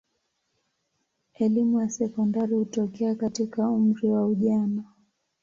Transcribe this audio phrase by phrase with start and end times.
[1.33, 4.83] Elimu ya sekondari hutokea katika umri wa ujana.